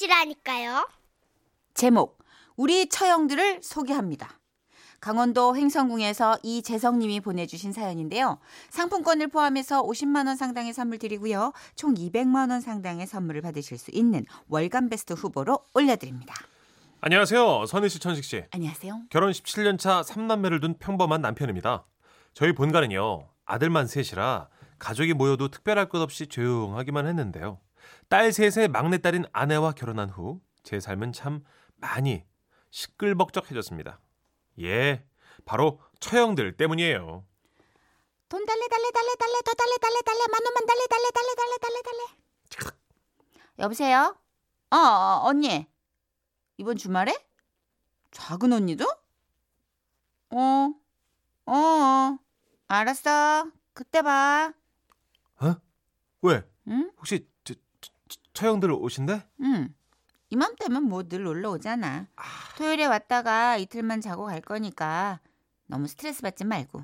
것이라니까요. 0.00 0.88
제목 1.74 2.18
우리 2.56 2.88
처형들을 2.88 3.60
소개합니다. 3.62 4.38
강원도 5.00 5.56
횡성궁에서 5.56 6.38
이재성님이 6.42 7.20
보내주신 7.20 7.72
사연인데요. 7.72 8.38
상품권을 8.68 9.28
포함해서 9.28 9.82
50만 9.82 10.26
원 10.26 10.36
상당의 10.36 10.74
선물 10.74 10.98
드리고요. 10.98 11.52
총 11.74 11.94
200만 11.94 12.50
원 12.50 12.60
상당의 12.60 13.06
선물을 13.06 13.40
받으실 13.40 13.78
수 13.78 13.90
있는 13.92 14.26
월간 14.48 14.90
베스트 14.90 15.14
후보로 15.14 15.58
올려드립니다. 15.72 16.34
안녕하세요. 17.00 17.64
선희 17.64 17.88
씨, 17.88 17.98
천식 17.98 18.24
씨. 18.24 18.44
안녕하세요. 18.50 19.04
결혼 19.08 19.30
17년 19.30 19.78
차 19.78 20.02
3남매를 20.02 20.60
둔 20.60 20.74
평범한 20.78 21.22
남편입니다. 21.22 21.86
저희 22.34 22.54
본가는요. 22.54 23.26
아들만 23.46 23.86
셋이라 23.86 24.48
가족이 24.78 25.14
모여도 25.14 25.48
특별할 25.48 25.88
것 25.88 26.02
없이 26.02 26.26
조용하기만 26.26 27.06
했는데요. 27.06 27.58
딸 28.10 28.30
셋의 28.32 28.68
막내딸인 28.68 29.24
아내와 29.32 29.72
결혼한 29.72 30.10
후 30.10 30.42
제 30.62 30.80
삶은 30.80 31.12
참 31.12 31.44
많이 31.76 32.24
시끌벅적해졌습니다. 32.70 34.00
예, 34.60 35.04
바로 35.44 35.80
처형들 35.98 36.56
때문이에요. 36.56 37.26
돈 38.28 38.46
달래 38.46 38.68
달래 38.68 38.90
달래 38.92 39.14
달래 39.16 39.40
더 39.42 39.52
달래 39.54 39.76
달래 39.78 40.00
달래 40.02 40.20
만 40.30 40.40
원만 40.44 40.66
달래 40.66 40.86
달래 40.86 41.10
달래 41.10 41.34
달래 41.34 41.58
달래 41.58 41.82
달래. 41.82 42.70
여보세요? 43.58 44.16
어, 44.70 44.76
어 44.76 45.20
언니. 45.24 45.66
이번 46.56 46.76
주말에? 46.76 47.12
작은 48.12 48.52
언니도? 48.52 48.84
어, 50.30 50.74
어, 51.46 51.52
어. 51.52 52.18
알았어. 52.68 53.50
그때 53.72 54.02
봐. 54.02 54.52
어? 55.40 55.56
왜? 56.22 56.48
응? 56.68 56.92
혹시 56.98 57.28
처형들 58.40 58.72
오신대? 58.72 59.22
응. 59.42 59.68
이맘때면 60.30 60.84
뭐 60.84 61.02
늘 61.02 61.24
놀러 61.24 61.50
오잖아. 61.50 62.06
토요일에 62.56 62.86
왔다가 62.86 63.58
이틀만 63.58 64.00
자고 64.00 64.24
갈 64.26 64.40
거니까 64.40 65.20
너무 65.66 65.86
스트레스 65.86 66.22
받지 66.22 66.44
말고. 66.44 66.82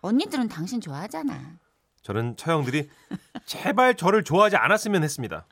언니들은 0.00 0.48
당신 0.48 0.80
좋아하잖아. 0.80 1.58
저는 2.02 2.36
처형들이 2.36 2.88
제발 3.46 3.94
저를 3.96 4.24
좋아하지 4.24 4.56
않았으면 4.56 5.04
했습니다. 5.04 5.46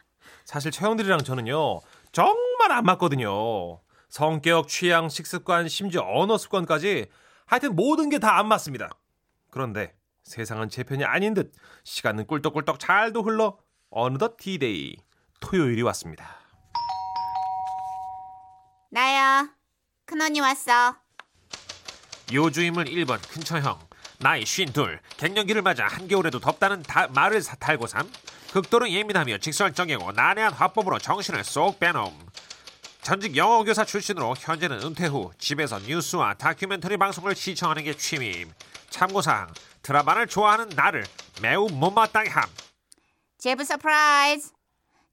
사실 0.44 0.72
처형들이랑 0.72 1.20
저는요 1.20 1.83
정말 2.11 2.72
안 2.72 2.84
맞거든요. 2.84 3.81
성격, 4.09 4.66
취향, 4.66 5.09
식습관, 5.09 5.69
심지어 5.69 6.03
언어 6.05 6.36
습관까지 6.36 7.06
하여튼 7.47 7.77
모든 7.77 8.09
게 8.09 8.19
다 8.19 8.39
안 8.39 8.48
맞습니다. 8.48 8.91
그런데 9.50 9.94
세상은 10.25 10.69
제 10.69 10.83
편이 10.83 11.05
아닌 11.05 11.34
듯 11.34 11.53
시간은 11.84 12.27
꿀떡꿀떡 12.27 12.81
잘도 12.81 13.22
흘러 13.22 13.59
어느덧 13.91 14.36
디데이 14.39 14.97
토요일이 15.41 15.83
왔습니다. 15.83 16.36
나야. 18.91 19.48
큰언니 20.06 20.41
왔어. 20.41 20.97
요주인물 22.32 22.86
1번 22.86 23.20
큰처형 23.31 23.78
나이 24.19 24.42
52 24.42 24.98
갱년기를 25.16 25.62
맞아 25.62 25.86
한겨울에도 25.86 26.41
덥다는 26.41 26.83
다, 26.83 27.06
말을 27.09 27.41
사- 27.41 27.56
달고 27.56 27.86
삼 27.86 28.11
극도로 28.53 28.91
예민하며 28.91 29.39
직설적이고 29.39 30.12
난해한 30.12 30.53
화법으로 30.53 30.98
정신을 30.98 31.44
쏙 31.44 31.78
빼놈 31.78 32.11
전직 33.03 33.36
영어교사 33.36 33.84
출신으로 33.84 34.34
현재는 34.39 34.83
은퇴 34.83 35.06
후 35.06 35.31
집에서 35.39 35.78
뉴스와 35.78 36.34
다큐멘터리 36.34 36.97
방송을 36.98 37.34
시청하는 37.34 37.84
게 37.84 37.97
취미임 37.97 38.53
참고사항 38.91 39.53
드라마를 39.83 40.27
좋아하는 40.27 40.69
나를 40.70 41.06
매우 41.41 41.69
못마땅해 41.70 42.28
함 42.31 42.44
제부 43.39 43.64
surprise. 43.64 44.50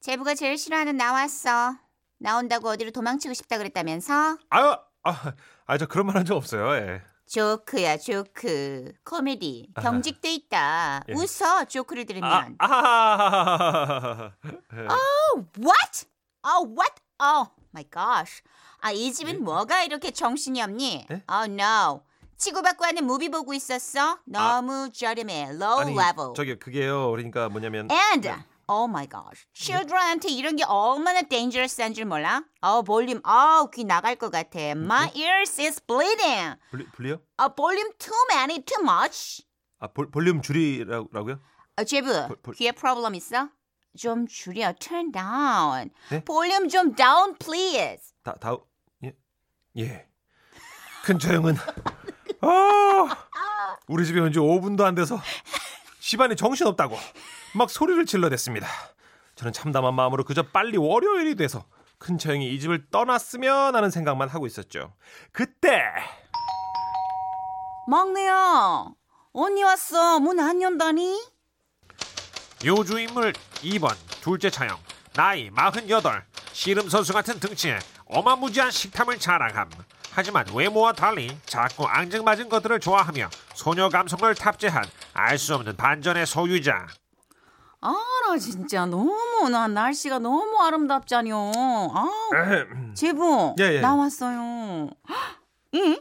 제부가 0.06 0.36
제일 0.36 0.56
싫어하는 0.56 0.98
나 0.98 1.16
왔어. 1.16 1.78
나온다고 2.20 2.70
어디로 2.70 2.92
도망치고 2.92 3.34
싶다 3.34 3.58
그랬다면서? 3.58 4.38
아유, 4.52 4.76
아, 5.04 5.34
아, 5.66 5.78
저 5.80 5.88
그런 5.88 6.06
말 6.06 6.16
한 6.18 6.26
적 6.28 6.36
없어요. 6.36 6.76
예. 6.76 7.02
조크야 7.26 7.98
조크. 7.98 8.94
코미디. 9.04 9.72
경직돼 9.82 10.32
있다. 10.32 11.02
예. 11.10 11.14
웃어 11.14 11.66
조크를 11.66 12.04
아, 12.04 12.06
들으면. 12.06 12.56
아, 12.60 14.32
What? 15.58 16.06
Oh, 16.44 16.68
what? 16.70 17.02
Oh 17.20 17.50
my 17.74 17.84
gosh. 17.92 18.44
아, 18.82 18.92
이 18.92 19.12
집은 19.12 19.34
예? 19.34 19.38
뭐가 19.40 19.82
이렇게 19.86 20.12
정신이 20.12 20.62
없니? 20.62 21.08
예? 21.10 21.24
Oh 21.28 21.52
no. 21.52 22.04
치고받고 22.38 22.86
하는 22.86 23.06
movie 23.06 23.30
보고 23.30 23.56
있었어? 23.56 24.20
너무 24.26 24.92
저렴해. 24.94 25.50
Low 25.54 25.80
아니, 25.82 25.98
level. 25.98 26.34
저기 26.36 26.60
그게요. 26.60 27.10
그러니까 27.10 27.50
뭐냐면 27.50 27.90
And 27.90 28.30
oh 28.68 28.90
my 28.90 29.08
gosh. 29.08 29.46
children한테 29.54 30.30
이런 30.30 30.56
게 30.56 30.64
얼마나 30.64 31.22
dangerous한 31.22 31.94
줄 31.94 32.06
몰라? 32.06 32.44
어, 32.62 32.82
볼륨. 32.82 33.22
어, 33.26 33.70
귀 33.72 33.84
나갈 33.84 34.16
것 34.16 34.32
같아. 34.32 34.60
My 34.60 35.12
ears 35.16 35.62
is 35.62 35.82
bleeding. 35.86 36.56
분리요? 36.96 37.20
어, 37.38 37.50
볼륨 37.56 37.92
too 37.98 38.14
many, 38.32 38.64
too 38.64 38.82
much. 38.84 39.44
아, 39.80 39.88
볼, 39.88 40.10
볼륨 40.10 40.42
줄이라고요? 40.42 41.40
어, 41.78 41.84
제부, 41.84 42.28
볼- 42.28 42.38
볼- 42.42 42.56
귀에 42.56 42.72
프로블럼 42.72 43.16
있어? 43.16 43.50
좀 43.98 44.28
줄여. 44.28 44.74
turn 44.80 45.12
down. 45.12 45.90
네? 46.10 46.24
볼륨 46.24 46.68
좀 46.70 46.96
down, 46.96 47.38
please. 47.38 48.14
다, 48.24 48.34
다, 48.40 48.58
예, 49.04 49.14
예. 49.78 50.08
큰 51.06 51.20
처형은, 51.20 51.56
아, 52.42 53.16
우리 53.88 54.06
집에 54.06 54.20
온 54.20 54.32
지 54.34 54.40
5분도 54.40 54.82
안 54.84 54.96
돼서 54.96 55.22
집안에 56.00 56.36
정신 56.36 56.68
없다고 56.68 56.98
막 57.56 57.70
소리를 57.70 58.06
질러댔습니다. 58.06 58.68
저는 59.36 59.54
참담한 59.54 59.94
마음으로 59.94 60.24
그저 60.24 60.44
빨리 60.44 60.78
월요일이 60.78 61.36
돼서 61.36 61.66
큰 61.98 62.18
처형이 62.18 62.54
이 62.54 62.60
집을 62.60 62.88
떠났으면 62.92 63.76
하는 63.76 63.90
생각만 63.90 64.30
하고 64.30 64.46
있었죠. 64.48 64.94
그때 65.32 65.82
막내야, 67.88 68.86
언니 69.34 69.64
왔어. 69.64 70.20
문 70.20 70.40
안 70.40 70.62
연다니? 70.62 71.22
요주임을 72.64 73.34
2번 73.34 73.96
둘째 74.22 74.50
처형 74.50 74.78
나이 75.14 75.50
48 75.56 76.26
씨름 76.52 76.90
선수 76.90 77.14
같은 77.14 77.40
등치에 77.40 77.78
어마무지한 78.06 78.72
식탐을 78.72 79.20
자랑함 79.20 79.70
하지만 80.12 80.46
외모와 80.54 80.94
달리 80.94 81.38
작고 81.46 81.86
앙증맞은 81.88 82.50
것들을 82.50 82.80
좋아하며 82.80 83.30
소녀 83.54 83.90
감성을 83.90 84.34
탑재한 84.34 84.84
알 85.14 85.38
수 85.38 85.54
없는 85.56 85.76
반전의 85.76 86.26
소유자 86.26 86.88
아, 87.86 87.94
나 88.28 88.38
진짜 88.40 88.86
너무, 88.88 89.48
나 89.50 89.68
날씨가 89.68 90.18
너무 90.20 90.58
아름답잖요. 90.60 91.52
아, 91.94 92.08
제부, 92.96 93.56
예, 93.60 93.76
예. 93.76 93.80
나왔어요. 93.82 94.90
응? 95.76 95.98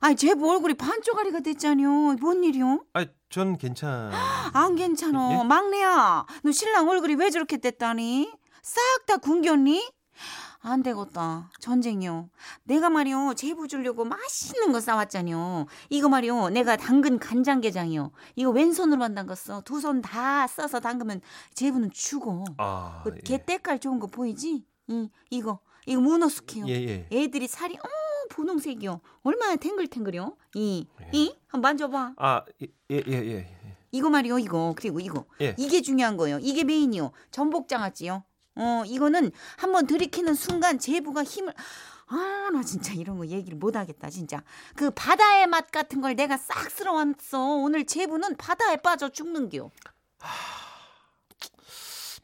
아니, 0.00 0.16
제부 0.16 0.50
얼굴이 0.50 0.74
반쪽아리가 0.74 1.40
됐잖요. 1.40 2.14
뭔 2.20 2.44
일이요? 2.44 2.84
아, 2.92 3.06
전 3.30 3.56
괜찮. 3.56 4.12
안 4.52 4.74
괜찮아. 4.76 5.38
예? 5.40 5.44
막내야, 5.44 6.26
너 6.42 6.52
신랑 6.52 6.88
얼굴이 6.88 7.14
왜 7.14 7.30
저렇게 7.30 7.56
됐다니? 7.56 8.30
싹 8.62 8.80
다 9.06 9.16
굶겼니? 9.16 9.90
안 10.64 10.82
되겠다. 10.82 11.50
전쟁이요. 11.60 12.28
내가 12.64 12.88
말이요. 12.88 13.34
제부 13.36 13.66
주려고 13.66 14.04
맛있는 14.04 14.70
거 14.72 14.80
싸왔잖요. 14.80 15.66
이거 15.90 16.08
말이요. 16.08 16.50
내가 16.50 16.76
당근 16.76 17.18
간장게장이요. 17.18 18.12
이거 18.36 18.50
왼손으로만 18.50 19.14
담갔어. 19.14 19.62
두 19.62 19.80
손 19.80 20.00
다 20.02 20.46
써서 20.46 20.78
담그면 20.80 21.20
제부는 21.54 21.90
죽어. 21.90 22.44
아, 22.58 23.02
그 23.04 23.12
예. 23.16 23.20
개때깔 23.22 23.80
좋은 23.80 23.98
거 23.98 24.06
보이지? 24.06 24.64
이 24.88 25.08
이거 25.30 25.58
이거 25.86 26.00
문어 26.00 26.28
숙해요. 26.28 26.66
예, 26.68 26.74
예. 26.74 27.08
애들이 27.10 27.48
살이 27.48 27.74
어 27.76 27.80
분홍색이요. 28.30 29.00
얼마나 29.24 29.56
탱글탱글이요. 29.56 30.36
이 30.54 30.86
예. 31.00 31.10
이 31.12 31.36
한번 31.48 31.70
만져봐. 31.70 32.14
아, 32.16 32.44
예, 32.62 32.66
예, 32.90 33.02
예, 33.08 33.12
예. 33.32 33.56
이거 33.90 34.08
말이요. 34.10 34.38
이거 34.38 34.74
그리고 34.76 35.00
이거 35.00 35.24
예. 35.40 35.56
이게 35.58 35.82
중요한 35.82 36.16
거예요. 36.16 36.38
이게 36.40 36.62
메인이요. 36.62 37.10
전복장아찌요. 37.32 38.22
어 38.56 38.82
이거는 38.86 39.30
한번 39.56 39.86
들이키는 39.86 40.34
순간 40.34 40.78
제부가 40.78 41.24
힘을 41.24 41.52
아 42.08 42.50
나 42.52 42.62
진짜 42.62 42.92
이런 42.92 43.16
거 43.16 43.26
얘기를 43.26 43.56
못 43.56 43.74
하겠다 43.74 44.10
진짜 44.10 44.42
그 44.76 44.90
바다의 44.90 45.46
맛 45.46 45.70
같은 45.70 46.02
걸 46.02 46.14
내가 46.14 46.36
싹 46.36 46.70
쓸어왔어 46.70 47.56
오늘 47.56 47.86
제부는 47.86 48.36
바다에 48.36 48.76
빠져 48.76 49.08
죽는겨 49.08 49.70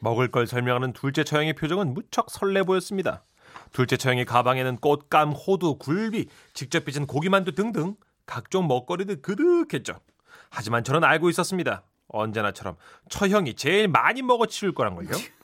먹을 0.01 0.31
걸 0.31 0.47
설명하는 0.47 0.93
둘째 0.93 1.25
처형의 1.25 1.55
표정은 1.55 1.93
무척 1.95 2.31
설레 2.31 2.63
보였습니다. 2.63 3.25
둘째 3.73 3.97
처형의 3.97 4.27
가방에는 4.27 4.77
곶감, 4.77 5.33
호두, 5.33 5.77
굴비, 5.77 6.29
직접 6.55 6.85
빚은 6.85 7.07
고기만두 7.07 7.53
등등 7.53 7.97
각종 8.27 8.69
먹거리들 8.69 9.23
그득했죠. 9.23 9.99
하지만 10.51 10.85
저는 10.85 11.03
알고 11.03 11.31
있었습니다. 11.31 11.83
언제나처럼 12.09 12.77
처형이 13.09 13.55
제일 13.55 13.89
많이 13.89 14.23
먹어 14.23 14.47
치울 14.47 14.73
거란 14.75 14.95
걸요. 14.95 15.11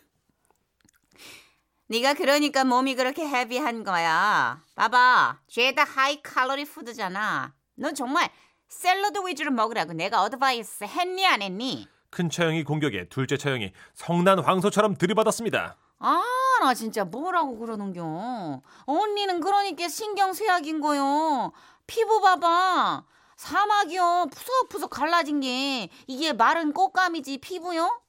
네가 1.88 2.14
그러니까 2.14 2.64
몸이 2.64 2.94
그렇게 2.94 3.26
heavy한 3.26 3.84
거야. 3.84 4.60
봐봐, 4.74 5.38
죄다 5.48 5.84
하이 5.84 6.22
칼로리 6.22 6.64
푸드잖아. 6.64 7.52
넌 7.76 7.94
정말 7.94 8.30
샐러드 8.68 9.18
위주로 9.26 9.50
먹으라고 9.50 9.92
내가 9.92 10.22
advice 10.22 10.84
했니 10.84 11.26
안 11.26 11.42
했니? 11.42 11.88
큰 12.10 12.30
처형이 12.30 12.64
공격에 12.64 13.08
둘째 13.08 13.36
처형이 13.36 13.72
성난 13.94 14.38
황소처럼 14.38 14.96
들이받았습니다. 14.96 15.76
아, 15.98 16.22
나 16.60 16.74
진짜 16.74 17.04
뭐라고 17.04 17.58
그러는겨. 17.58 18.62
언니는 18.86 19.40
그러니까 19.40 19.88
신경 19.88 20.32
쇠약인 20.32 20.80
거요. 20.80 21.52
피부 21.86 22.20
봐봐. 22.20 23.04
사막이요. 23.36 24.28
푸석푸석 24.32 24.90
갈라진 24.90 25.40
게 25.40 25.88
이게 26.06 26.32
마른 26.32 26.72
꽃감이지 26.72 27.38
피부요? 27.38 28.00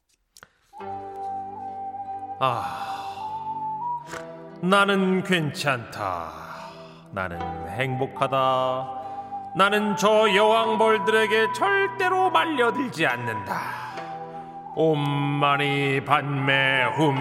아, 2.40 3.05
나는 4.70 5.24
괜찮다. 5.24 6.32
나는 7.12 7.40
행복하다. 7.70 9.04
나는 9.56 9.96
저 9.96 10.34
여왕벌들에게 10.34 11.54
절대로 11.54 12.32
말려들지 12.32 13.06
않는다. 13.06 14.74
옴마니 14.76 16.04
반매 16.04 16.86
훔. 16.96 17.16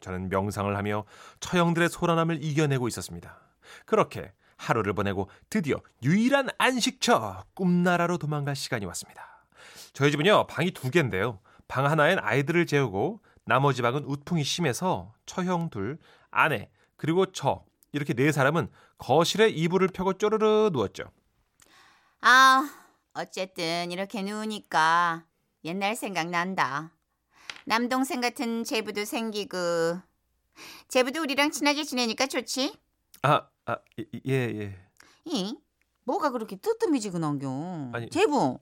저는 0.00 0.28
명상을 0.28 0.76
하며 0.76 1.04
처형들의 1.40 1.88
소란함을 1.88 2.44
이겨내고 2.44 2.88
있었습니다. 2.88 3.40
그렇게 3.86 4.32
하루를 4.58 4.92
보내고 4.92 5.30
드디어 5.48 5.80
유일한 6.02 6.50
안식처 6.58 7.44
꿈나라로 7.54 8.18
도망갈 8.18 8.54
시간이 8.54 8.84
왔습니다. 8.84 9.46
저희 9.94 10.10
집은요 10.10 10.46
방이 10.46 10.72
두 10.72 10.90
개인데요. 10.90 11.40
방 11.68 11.86
하나엔 11.86 12.18
아이들을 12.20 12.66
재우고 12.66 13.20
나머지 13.46 13.80
방은 13.80 14.04
우풍이 14.04 14.42
심해서 14.44 15.14
처형 15.24 15.70
둘, 15.70 15.98
아내 16.30 16.68
그리고 16.96 17.26
저 17.32 17.64
이렇게 17.92 18.12
네 18.12 18.32
사람은 18.32 18.68
거실에 18.98 19.48
이불을 19.48 19.88
펴고 19.88 20.14
쪼르르 20.14 20.70
누웠죠. 20.72 21.04
아, 22.20 22.68
어쨌든 23.14 23.92
이렇게 23.92 24.22
누우니까 24.22 25.24
옛날 25.64 25.94
생각 25.94 26.28
난다. 26.28 26.92
남동생 27.64 28.20
같은 28.20 28.64
제부도 28.64 29.04
생기고 29.04 29.56
제부도 30.88 31.22
우리랑 31.22 31.52
친하게 31.52 31.84
지내니까 31.84 32.26
좋지? 32.26 32.76
아, 33.22 33.46
아, 33.66 33.76
예, 34.26 34.32
예. 34.32 34.76
이 35.24 35.56
뭐가 36.04 36.30
그렇게 36.30 36.56
뜨뜻미지근한겨? 36.56 37.90
아니- 37.94 38.10
제부. 38.10 38.58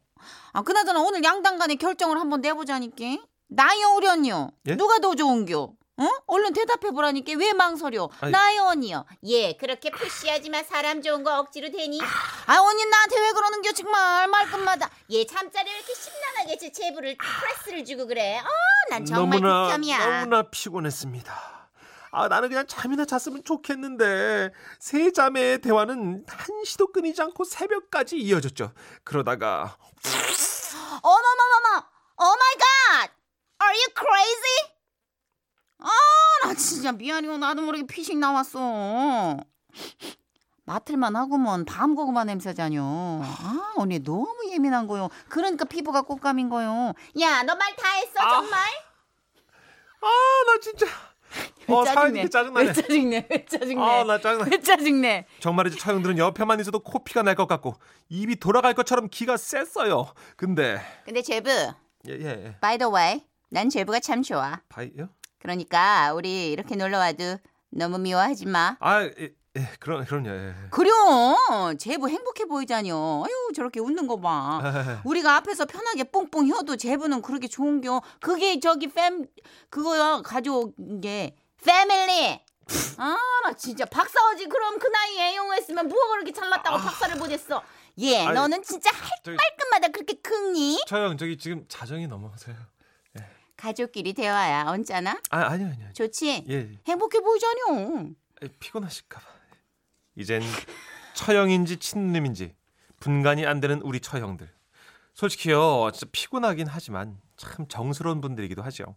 아 0.52 0.62
그나저나 0.62 1.00
오늘 1.02 1.22
양당 1.24 1.58
간의 1.58 1.76
결정을 1.76 2.18
한번 2.18 2.40
내보자니까. 2.42 3.26
언니요. 3.58 4.50
예? 4.66 4.76
누가 4.76 4.98
더 4.98 5.14
좋은겨? 5.14 5.70
어? 5.96 6.08
얼른 6.26 6.52
대답해 6.54 6.90
보라니까 6.90 7.32
왜 7.38 7.52
망설여? 7.52 8.08
나요 8.32 8.64
언니요. 8.64 9.04
예, 9.24 9.52
그렇게 9.52 9.90
푸시하지 9.90 10.50
마. 10.50 10.62
사람 10.64 11.02
좋은 11.02 11.22
거 11.22 11.38
억지로 11.38 11.70
되니. 11.70 12.00
아 12.46 12.60
언니 12.60 12.84
나한테 12.84 13.20
왜 13.20 13.30
그러는겨 13.32 13.72
정말 13.72 14.26
말끝마다. 14.26 14.90
예, 15.10 15.24
잠자리 15.24 15.70
왜 15.70 15.76
이렇게 15.76 15.94
심란하게 15.94 16.58
제 16.58 16.72
제부를 16.72 17.16
프레스를 17.16 17.84
주고 17.84 18.06
그래. 18.08 18.38
어, 18.40 18.44
난 18.90 19.04
정말 19.04 19.40
너무나 19.40 19.66
극혐이야. 19.66 20.20
너무나 20.20 20.42
피곤했습니다. 20.50 21.54
아 22.10 22.28
나는 22.28 22.48
그냥 22.48 22.64
잠이나 22.66 23.04
잤으면 23.04 23.42
좋겠는데 23.44 24.50
세 24.80 25.12
자매의 25.12 25.60
대화는 25.60 26.24
한시도 26.28 26.90
끊이지 26.92 27.22
않고 27.22 27.44
새벽까지 27.44 28.18
이어졌죠. 28.18 28.72
그러다가 29.04 29.76
어머머머머. 31.02 31.86
Oh 32.16 32.24
my 32.24 32.54
god. 32.58 32.64
Are 33.74 33.80
you 33.80 33.88
crazy? 33.92 34.74
아, 35.80 36.46
나 36.46 36.54
진짜 36.54 36.92
미안해요. 36.92 37.36
나도 37.38 37.62
모르게 37.62 37.84
피식 37.86 38.16
나왔어. 38.18 39.36
맡을만 40.64 41.16
하구먼 41.16 41.64
밤 41.64 41.96
고구마 41.96 42.22
냄새자뇨. 42.24 43.20
아, 43.24 43.72
언니 43.76 43.98
너무 43.98 44.32
예민한 44.52 44.86
거요. 44.86 45.08
그러니까 45.28 45.64
피부가 45.64 46.02
곶감인 46.02 46.48
거요. 46.50 46.92
야, 47.20 47.42
너 47.42 47.54
말 47.56 47.74
다 47.76 47.90
했어, 47.96 48.12
아. 48.20 48.30
정말? 48.40 48.60
아 50.00 50.06
나 50.46 50.60
진짜 50.60 50.86
어 51.68 51.84
사연이 51.84 52.30
짜증나네. 52.30 52.66
왜 52.68 52.72
짜증내? 52.72 53.26
왜 53.28 53.44
짜증내? 53.44 53.82
아 53.82 54.04
나 54.04 54.20
짜증나. 54.20 54.46
왜 54.50 54.60
짜증내? 54.60 55.26
정말이지 55.40 55.78
처형들은 55.78 56.18
옆에만 56.18 56.60
있어도 56.60 56.78
코피가 56.78 57.22
날 57.22 57.34
것 57.34 57.48
같고 57.48 57.74
입이 58.08 58.36
돌아갈 58.36 58.74
것처럼 58.74 59.08
기가 59.08 59.36
셌어요. 59.36 60.12
근데 60.36 60.80
근데 61.04 61.22
제부, 61.22 61.50
예예 62.06 62.24
예. 62.24 62.56
by 62.60 62.78
the 62.78 62.92
way, 62.92 63.24
난 63.54 63.70
제부가 63.70 64.00
참 64.00 64.20
좋아. 64.24 64.60
바이요? 64.68 65.08
그러니까 65.38 66.12
우리 66.12 66.50
이렇게 66.50 66.74
놀러 66.74 66.98
와도 66.98 67.38
너무 67.70 67.98
미워하지 67.98 68.46
마. 68.46 68.76
아 68.80 69.04
예, 69.04 69.12
예, 69.56 69.68
그럼 69.78 70.04
그럼요. 70.04 70.28
예. 70.28 70.54
그럼 70.70 71.78
제부 71.78 72.08
행복해 72.08 72.46
보이자뇨. 72.46 73.22
아유 73.24 73.52
저렇게 73.54 73.78
웃는 73.78 74.08
거 74.08 74.18
봐. 74.20 74.60
우리가 75.06 75.36
앞에서 75.36 75.66
편하게 75.66 76.02
뽕뽕 76.02 76.48
혀도 76.48 76.74
제부는 76.76 77.22
그렇게 77.22 77.46
좋은겨. 77.46 78.02
그게 78.20 78.58
저기 78.58 78.88
팸 78.88 79.28
그거야 79.70 80.20
가져온 80.22 80.72
게 81.00 81.36
패밀리. 81.64 82.40
아 82.98 83.16
나 83.44 83.52
진짜 83.52 83.84
박사오지 83.84 84.46
그럼 84.46 84.80
그 84.80 84.88
나이에 84.88 85.34
애용했으면 85.34 85.86
뭐가 85.86 86.08
그렇게 86.12 86.32
잘났다고 86.32 86.78
박사를 86.78 87.14
못했어. 87.18 87.62
예, 87.98 88.24
아니, 88.24 88.34
너는 88.34 88.62
진짜 88.64 88.90
할 88.92 89.10
저기- 89.22 89.36
말끝마다 89.36 89.88
그렇게 89.92 90.14
긁니? 90.14 90.82
처형 90.88 91.16
저기 91.18 91.36
지금 91.38 91.64
자정이 91.68 92.08
넘어서요. 92.08 92.56
가족끼리 93.64 94.12
대화야 94.12 94.66
언짢아? 94.66 95.20
아 95.30 95.38
아니요 95.40 95.68
아니요. 95.68 95.88
좋지? 95.94 96.44
예. 96.50 96.54
예. 96.54 96.78
행복해 96.86 97.20
보이자뇨. 97.20 98.10
에, 98.42 98.48
피곤하실까 98.60 99.20
봐. 99.20 99.26
이젠 100.16 100.42
처형인지 101.14 101.78
친누님인지 101.78 102.54
분간이 103.00 103.46
안 103.46 103.60
되는 103.60 103.80
우리 103.80 104.00
처형들. 104.00 104.50
솔직히요, 105.14 105.90
진짜 105.92 106.06
피곤하긴 106.12 106.66
하지만 106.68 107.18
참 107.36 107.66
정스러운 107.68 108.20
분들이기도 108.20 108.62
하죠. 108.64 108.96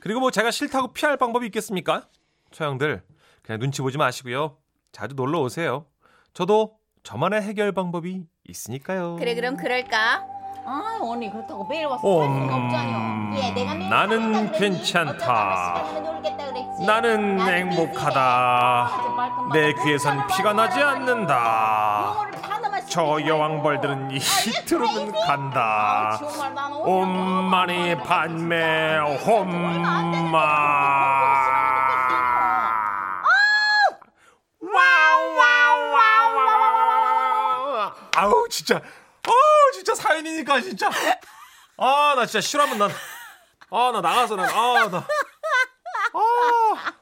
그리고 0.00 0.20
뭐 0.20 0.30
제가 0.30 0.50
싫다고 0.50 0.92
피할 0.94 1.16
방법이 1.18 1.44
있겠습니까? 1.46 2.08
처형들 2.50 3.02
그냥 3.42 3.58
눈치 3.60 3.82
보지 3.82 3.98
마시고요. 3.98 4.56
자주 4.92 5.14
놀러 5.16 5.40
오세요. 5.40 5.84
저도 6.32 6.78
저만의 7.02 7.42
해결 7.42 7.72
방법이 7.72 8.24
있으니까요. 8.44 9.16
그래, 9.16 9.34
그럼 9.34 9.56
그럴까? 9.56 10.37
아 10.70 10.98
언니 11.00 11.30
그렇다고 11.30 11.64
매일 11.64 11.86
와서 11.86 12.06
옴, 12.06 12.26
살 12.26 12.42
수는 12.42 12.52
없잖여. 12.64 13.36
예, 13.42 13.50
내가 13.52 13.74
매일 13.74 13.88
나는 13.88 14.34
살겠다 14.34 14.58
그랬니? 14.58 14.76
괜찮다. 14.76 15.12
어쩌다가 15.12 15.74
시간을 15.86 16.02
놀겠다 16.02 16.44
그랬지. 16.44 16.84
나는 16.84 17.36
나는 17.38 17.70
행복하다. 17.70 18.90
내 19.54 19.72
귀에선 19.72 20.26
피가 20.26 20.52
나지 20.52 20.78
않는다. 20.82 22.16
저 22.90 23.18
여왕벌들은 23.26 24.10
이 24.10 24.18
히트로는 24.18 25.12
간다. 25.26 26.18
옴마니 26.84 27.96
반매 28.02 28.98
홈마. 29.26 30.28
와와와와. 36.20 37.94
아우 38.16 38.48
진짜. 38.50 38.76
아우 38.76 38.82
진짜 38.82 38.82
사연이니까 39.94 40.60
진짜. 40.60 40.90
아 41.76 42.14
나 42.16 42.26
진짜 42.26 42.40
싫어하면 42.40 42.78
난. 42.78 42.90
아 43.70 43.90
나 43.92 44.00
나가서 44.00 44.36
난. 44.36 44.48
아 44.48 44.88
나. 44.90 44.98
아. 46.14 46.94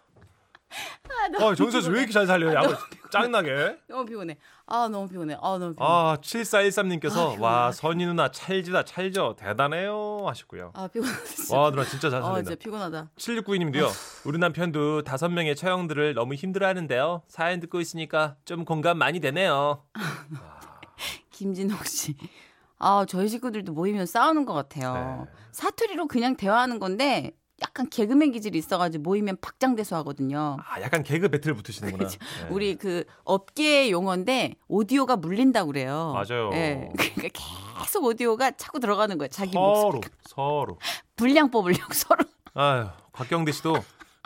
어, 1.40 1.54
정수 1.54 1.80
씨왜 1.80 1.99
이렇게 2.00 2.12
잘 2.12 2.26
살려요? 2.26 2.54
야구 2.54 2.75
짜증나게. 3.11 3.78
너무 3.88 4.04
피곤해. 4.04 4.37
아 4.66 4.88
너무 4.88 5.09
피곤해. 5.09 5.35
아 5.40 5.56
너무 5.59 5.73
피곤해. 5.73 5.76
아, 5.80 6.16
7413님께서 6.21 7.37
아, 7.37 7.40
와, 7.40 7.73
선희 7.73 8.04
누나 8.04 8.30
찰지다 8.30 8.85
찰져 8.85 9.35
대단해요 9.38 10.25
하셨고요. 10.26 10.73
아 10.75 10.87
피곤하다 10.88 11.25
진짜. 11.25 11.56
와, 11.56 11.71
누나 11.71 11.85
진짜 11.85 12.11
잘아 12.11 12.23
살린다. 12.26 12.50
진짜 12.50 12.62
피곤하다. 12.62 13.11
7692님도요. 13.16 13.88
우리 14.26 14.38
남편도 14.38 15.02
다섯 15.02 15.28
명의 15.28 15.56
처형들을 15.56 16.14
너무 16.14 16.35
힘들어 16.35 16.66
하는데요. 16.68 17.23
사연 17.28 17.61
듣고 17.61 17.80
있으니까 17.80 18.37
좀 18.45 18.64
공감 18.64 18.99
많이 18.99 19.18
되네요. 19.21 19.83
김진옥 21.36 21.86
씨. 21.86 22.16
아 22.78 23.04
저희 23.08 23.28
식구들도 23.28 23.72
모이면 23.72 24.06
싸우는 24.06 24.46
것 24.46 24.54
같아요. 24.54 25.26
네. 25.26 25.32
사투리로 25.52 26.08
그냥 26.08 26.36
대화하는 26.36 26.78
건데 26.78 27.32
약간 27.62 27.88
개그맨 27.88 28.32
기질이 28.32 28.58
있어가지고 28.58 29.02
모이면 29.02 29.38
박장대소 29.40 29.96
하거든요. 29.96 30.58
아, 30.60 30.80
약간 30.82 31.02
개그 31.02 31.28
배틀 31.28 31.54
붙으시는구나. 31.54 32.08
네. 32.08 32.18
우리 32.50 32.76
그 32.76 33.04
업계 33.24 33.90
용어인데 33.90 34.56
오디오가 34.68 35.16
물린다고 35.16 35.72
그래요. 35.72 36.12
맞아요. 36.14 36.50
예. 36.52 36.90
그러니까 36.96 37.28
계속 37.78 38.04
오디오가 38.04 38.50
자꾸 38.52 38.80
들어가는 38.80 39.16
거예요. 39.18 39.28
자기 39.28 39.56
목소리 39.56 40.00
서로 40.02 40.02
서로. 40.24 40.78
분량 41.16 41.50
뽑으려고 41.50 41.92
서로. 41.94 42.24
아유, 42.54 42.88
곽경대 43.12 43.52
씨도 43.52 43.76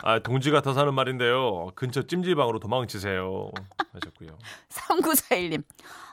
아, 0.03 0.19
동지 0.19 0.51
같아 0.51 0.73
사는 0.73 0.93
말인데요. 0.93 1.71
근처 1.75 2.01
찜질방으로 2.03 2.59
도망치세요. 2.59 3.51
하셨고요. 3.93 4.37
3941님. 4.69 5.63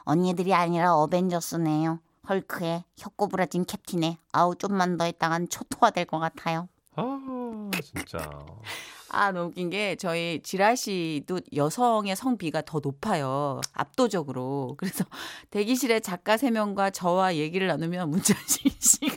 언니들이 0.03 0.53
아니라 0.53 0.93
어벤져스네요. 0.95 1.99
헐크에 2.27 2.83
혀꼬부라진 2.97 3.65
캡틴에 3.65 4.17
아우 4.31 4.55
좀만 4.55 4.97
더 4.97 5.07
있다간 5.07 5.49
초토화 5.49 5.89
될 5.91 6.05
것 6.05 6.19
같아요. 6.19 6.67
아, 6.95 7.71
진짜. 7.83 8.19
아, 9.11 9.31
너무 9.31 9.47
웃긴 9.47 9.71
게 9.71 9.95
저희 9.95 10.39
지라 10.43 10.75
씨도 10.75 11.41
여성의 11.55 12.15
성비가 12.15 12.61
더 12.61 12.79
높아요. 12.79 13.59
압도적으로. 13.73 14.75
그래서 14.77 15.03
대기실에 15.49 15.99
작가 16.01 16.37
세 16.37 16.51
명과 16.51 16.91
저와 16.91 17.35
얘기를 17.35 17.65
나누면 17.65 18.11
문자식 18.11 18.71
씨가 18.79 19.15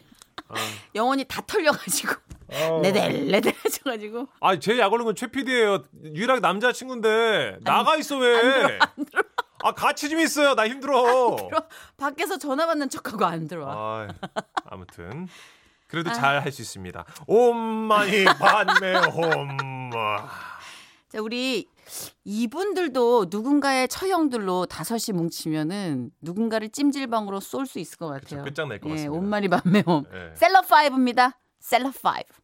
아, 0.49 0.55
영혼이 0.95 1.25
다 1.25 1.43
털려가지고 1.47 2.15
어. 2.55 2.81
네들네 2.83 3.41
들 3.85 3.93
해줘가지고 3.93 4.29
아니 4.41 4.61
제약 4.61 4.93
올린 4.93 5.05
건최 5.05 5.27
PD예요. 5.29 5.83
유일하게 6.05 6.41
남자 6.41 6.73
친구인데 6.73 7.59
나가 7.63 7.97
있어 7.97 8.19
왜? 8.19 8.79
아 9.65 9.73
같이 9.73 10.09
좀 10.09 10.19
있어요. 10.21 10.55
나 10.55 10.67
힘들어. 10.69 11.37
밖에서 11.97 12.39
전화 12.39 12.67
받는 12.67 12.89
척하고 12.89 13.25
안 13.25 13.47
들어와. 13.47 14.09
아, 14.09 14.09
아무튼 14.65 15.29
그래도 15.87 16.13
잘할 16.13 16.51
수 16.51 16.63
있습니다. 16.63 17.05
옴마니 17.27 18.25
padme 18.25 18.97
홈. 19.13 19.91
자, 21.09 21.21
우리 21.21 21.69
이분들도 22.25 23.27
누군가의 23.29 23.87
처형들로 23.89 24.65
다섯이 24.67 25.15
뭉치면은 25.15 26.11
누군가를 26.23 26.71
찜질방으로 26.71 27.41
쏠 27.41 27.67
수 27.67 27.79
있을 27.79 27.99
것 27.99 28.09
같아요. 28.09 28.43
끝장낼 28.45 28.81
것 28.81 28.89
예, 28.89 28.93
같습니다. 28.95 29.13
온마리 29.19 29.49
밤매홈. 29.49 30.05
예. 30.15 30.35
셀럽 30.35 30.67
5입니다. 30.69 31.35
셀럽 31.61 31.93
5. 32.03 32.42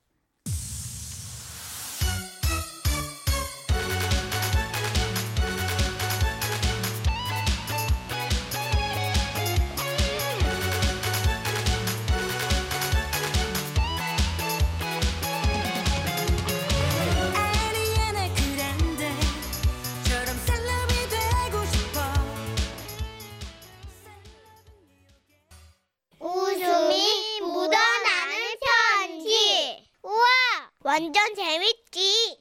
완전 30.98 31.34
재밌지. 31.34 32.40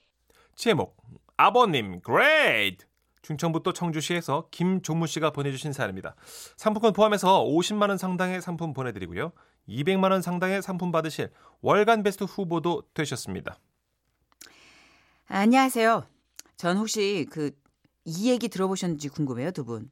제목 0.56 0.98
아버님 1.38 2.00
Great 2.02 2.86
충청북도 3.22 3.74
청주시에서 3.74 4.48
김종무 4.50 5.06
씨가 5.06 5.30
보내주신 5.32 5.74
사연입니다. 5.74 6.16
상품권 6.56 6.94
포함해서 6.94 7.44
50만 7.44 7.90
원 7.90 7.98
상당의 8.00 8.42
상품 8.42 8.74
보내드리고요. 8.74 9.32
200만 9.70 10.12
원 10.12 10.22
상당의 10.24 10.64
상품 10.64 10.92
받으실 10.92 11.32
월간 11.62 12.02
베스트 12.02 12.24
후보도 12.24 12.84
되셨습니다. 12.96 13.60
안녕하세요. 15.28 16.08
전 16.56 16.78
혹시 16.78 17.28
그 17.30 17.52
이 18.10 18.32
얘기 18.32 18.48
들어보셨는지 18.48 19.10
궁금해요, 19.10 19.52
두 19.52 19.66
분. 19.66 19.92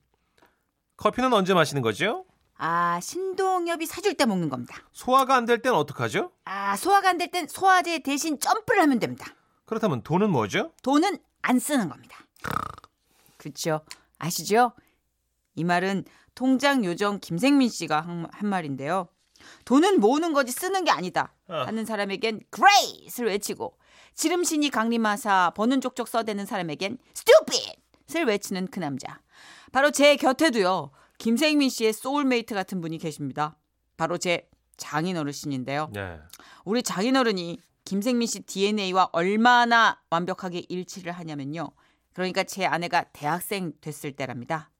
커피는 0.96 1.34
언제 1.34 1.54
마시는 1.54 1.82
거죠? 1.82 2.26
아, 2.58 3.00
신동엽이 3.02 3.86
사줄 3.86 4.14
때 4.16 4.26
먹는 4.26 4.50
겁니다. 4.50 4.78
소화가 4.94 5.36
안 5.36 5.46
될 5.46 5.62
땐 5.62 5.74
어떡하죠? 5.74 6.32
아, 6.46 6.76
소화가 6.78 7.10
안 7.10 7.18
될 7.18 7.32
땐 7.32 7.48
소화제 7.48 8.00
대신 8.00 8.40
점프를 8.40 8.82
하면 8.84 9.00
됩니다. 9.00 9.28
그렇다면 9.66 10.02
돈은 10.04 10.30
뭐죠? 10.30 10.72
돈은 10.84 11.18
안 11.42 11.60
쓰는 11.60 11.90
겁니다. 11.90 12.18
그렇죠. 13.38 13.82
아시죠? 14.20 14.72
이 15.56 15.64
말은 15.64 16.06
통장 16.34 16.84
요정 16.86 17.20
김생민 17.20 17.70
씨가 17.70 18.02
한, 18.02 18.28
한 18.32 18.50
말인데요. 18.50 19.08
돈은 19.66 20.00
모으는 20.00 20.34
거지 20.34 20.52
쓰는 20.52 20.84
게 20.86 20.92
아니다 20.92 21.34
하는 21.48 21.86
사람에겐 21.86 22.42
great을 22.52 23.28
외치고 23.28 23.78
지름신이 24.16 24.70
강림하사 24.70 25.52
버는 25.56 25.82
족족 25.82 26.08
써대는 26.08 26.46
사람에겐 26.46 26.98
stupid을 27.16 28.26
외치는 28.26 28.68
그 28.68 28.80
남자. 28.80 29.20
바로 29.72 29.92
제 29.92 30.16
곁에도요. 30.16 30.92
김생민 31.18 31.70
씨의 31.70 31.94
소울메이트 31.94 32.54
같은 32.54 32.82
분이 32.82 32.98
계십니다. 32.98 33.58
바로 33.98 34.18
제 34.18 34.50
장인어르신인데요. 34.78 35.90
네. 35.94 36.20
우리 36.66 36.84
장인어른이 36.84 37.60
김생민 37.86 38.28
씨 38.28 38.42
DNA와 38.42 39.10
얼마나 39.14 40.02
완벽하게 40.10 40.66
일치를 40.70 41.12
하냐면요. 41.12 41.72
그러니까 42.14 42.44
제 42.44 42.66
아내가 42.66 43.04
대학생 43.14 43.74
됐을 43.82 44.14
때랍니다. 44.14 44.72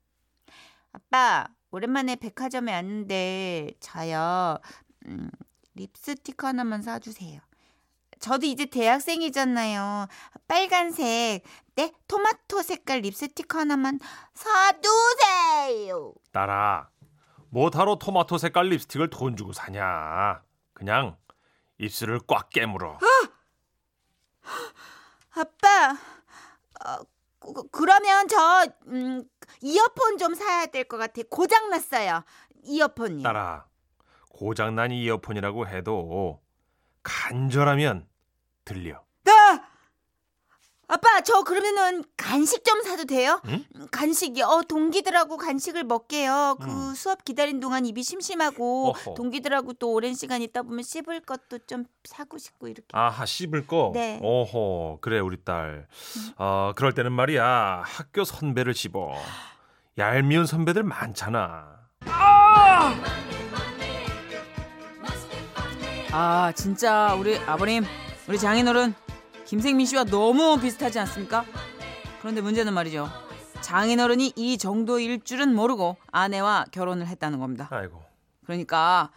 아빠, 0.92 1.48
오랜만에 1.70 2.16
백화점에 2.16 2.72
왔는데 2.72 3.74
저요. 3.80 4.58
음, 5.06 5.30
립스틱 5.74 6.42
하나만 6.42 6.82
사주세요. 6.82 7.40
저도 8.18 8.46
이제 8.46 8.66
대학생이잖아요. 8.66 10.06
빨간색, 10.48 11.42
네, 11.74 11.92
토마토 12.08 12.62
색깔 12.62 13.00
립스틱 13.00 13.54
하나만 13.54 13.98
사주세요. 14.34 16.12
딸아, 16.32 16.88
뭐하러 17.50 17.96
토마토 17.96 18.38
색깔 18.38 18.68
립스틱을 18.70 19.10
돈 19.10 19.36
주고 19.36 19.52
사냐? 19.52 20.42
그냥 20.72 21.16
입술을 21.78 22.20
꽉 22.26 22.50
깨물어. 22.50 22.98
아빠, 25.32 25.92
어, 26.84 26.98
그- 27.38 27.68
그러면 27.70 28.26
저 28.28 28.66
음, 28.88 29.22
이어폰 29.60 30.18
좀 30.18 30.34
사야 30.34 30.66
될 30.66 30.84
것 30.84 30.96
같아. 30.96 31.20
고장 31.30 31.68
났어요. 31.70 32.24
이어폰이. 32.62 33.22
딸아, 33.22 33.66
고장 34.30 34.74
난 34.74 34.90
이어폰이라고 34.90 35.68
해도 35.68 36.40
간절하면 37.06 38.04
들려. 38.64 39.00
네. 39.24 39.32
아빠, 40.88 41.20
저 41.20 41.42
그러면은 41.42 42.04
간식 42.16 42.64
좀 42.64 42.82
사도 42.82 43.04
돼요? 43.04 43.40
응? 43.46 43.64
간식이 43.90 44.42
어 44.42 44.62
동기들하고 44.68 45.36
간식을 45.36 45.84
먹게요. 45.84 46.56
그 46.60 46.68
음. 46.68 46.94
수업 46.94 47.24
기다린 47.24 47.58
동안 47.60 47.86
입이 47.86 48.02
심심하고 48.02 48.90
어허. 48.90 49.14
동기들하고 49.14 49.74
또 49.74 49.92
오랜 49.92 50.14
시간 50.14 50.42
있다 50.42 50.62
보면 50.62 50.82
씹을 50.82 51.20
것도 51.20 51.58
좀 51.66 51.86
사고 52.04 52.38
싶고 52.38 52.68
이렇게. 52.68 52.86
아하 52.92 53.24
씹을 53.24 53.66
거. 53.66 53.90
네. 53.94 54.20
오호 54.22 54.98
그래 55.00 55.18
우리 55.20 55.42
딸. 55.44 55.88
어 56.36 56.72
그럴 56.76 56.92
때는 56.92 57.12
말이야 57.12 57.82
학교 57.84 58.24
선배를 58.24 58.74
씹어. 58.74 59.12
얄미운 59.98 60.46
선배들 60.46 60.82
많잖아. 60.84 61.80
아 62.06 62.94
진짜 66.54 67.14
우리 67.14 67.36
아버님 67.40 67.84
우리 68.26 68.38
장인어른 68.38 68.94
김생민 69.44 69.84
씨와 69.84 70.04
너무 70.04 70.58
비슷하지 70.58 70.98
않습니까? 71.00 71.44
그런데 72.20 72.40
문제는 72.40 72.72
말이죠 72.72 73.08
장인어른이 73.60 74.32
이 74.34 74.56
정도일 74.56 75.20
줄은 75.22 75.54
모르고 75.54 75.96
아내와 76.10 76.66
결혼을 76.70 77.06
했다는 77.06 77.38
겁니다 77.38 77.68
아이고. 77.70 78.02
그러니까 78.46 79.10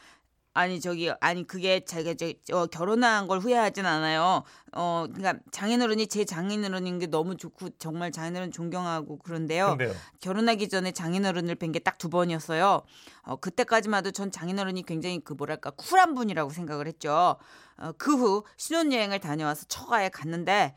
아니 0.59 0.81
저기 0.81 1.09
아니 1.21 1.47
그게 1.47 1.85
제가 1.85 2.15
저, 2.15 2.33
저 2.43 2.65
결혼한 2.65 3.27
걸 3.27 3.39
후회하진 3.39 3.85
않아요 3.85 4.43
어 4.73 5.05
그러니까 5.13 5.41
장인어른이 5.51 6.07
제 6.07 6.25
장인어른인 6.25 6.99
게 6.99 7.07
너무 7.07 7.37
좋고 7.37 7.69
정말 7.79 8.11
장인어른 8.11 8.51
존경하고 8.51 9.19
그런데요 9.19 9.77
근데요. 9.77 9.93
결혼하기 10.19 10.67
전에 10.67 10.91
장인어른을 10.91 11.55
뵌 11.55 11.71
게 11.71 11.79
딱 11.79 11.97
두 11.97 12.09
번이었어요. 12.09 12.81
어, 13.23 13.35
그때까지만 13.37 13.99
해도 13.99 14.11
전 14.11 14.31
장인어른이 14.31 14.83
굉장히 14.83 15.19
그 15.23 15.33
뭐랄까 15.33 15.69
쿨한 15.71 16.13
분이라고 16.15 16.49
생각을 16.49 16.87
했죠. 16.87 17.37
어, 17.77 17.91
그 17.97 18.11
후 18.15 18.43
신혼여행을 18.57 19.19
다녀와서 19.19 19.65
처가에 19.69 20.09
갔는데 20.09 20.75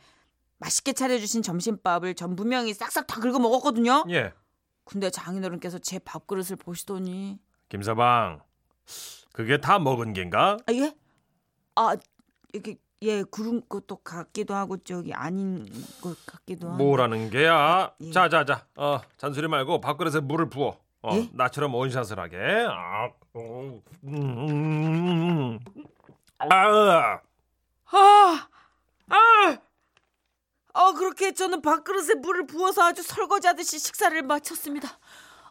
맛있게 0.58 0.92
차려주신 0.92 1.42
점심밥을 1.42 2.14
전 2.14 2.36
분명히 2.36 2.72
싹싹 2.72 3.08
다 3.08 3.20
긁어 3.20 3.40
먹었거든요. 3.40 4.04
예. 4.10 4.32
근데 4.84 5.10
장인어른께서 5.10 5.78
제 5.80 5.98
밥그릇을 5.98 6.54
보시더니 6.56 7.40
김서방. 7.68 8.40
그게 9.32 9.58
다 9.58 9.78
먹은 9.78 10.12
겐가? 10.12 10.58
아 10.66 10.72
예? 10.72 10.94
아 11.76 11.96
이게 12.52 12.76
예 13.02 13.22
그런 13.24 13.62
것도 13.68 13.96
같기도 13.96 14.54
하고 14.54 14.76
저기 14.78 15.12
아닌 15.12 15.66
것 16.00 16.16
같기도 16.26 16.68
하고 16.68 16.76
뭐라는 16.76 17.30
게야? 17.30 17.92
예. 18.00 18.10
자자자. 18.12 18.66
어 18.76 19.00
잔소리 19.16 19.48
말고 19.48 19.80
밥그릇에 19.80 20.20
물을 20.20 20.48
부어. 20.48 20.78
어 21.02 21.10
예? 21.14 21.28
나처럼 21.32 21.74
원샷을 21.74 22.18
하게. 22.18 22.36
아. 22.68 23.10
음, 23.34 23.82
음, 24.04 24.48
음. 24.50 25.58
아. 26.38 27.20
아, 27.94 28.48
아, 29.08 29.58
아, 30.72 30.92
그렇게 30.92 31.32
저는 31.34 31.60
밥그릇에 31.60 32.14
물을 32.14 32.46
부어서 32.46 32.82
아주 32.84 33.02
설거지하듯이 33.02 33.78
식사를 33.78 34.20
마쳤습니다. 34.22 34.88